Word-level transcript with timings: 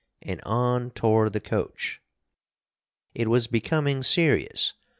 And 0.23 0.41
on 0.47 0.89
tore 0.89 1.29
the 1.29 1.39
coach. 1.39 2.01
It 3.13 3.27
was 3.27 3.45
becoming 3.45 4.01
serious. 4.01 4.73